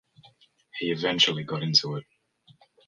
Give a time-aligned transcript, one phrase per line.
[0.79, 2.05] He eventually got into it.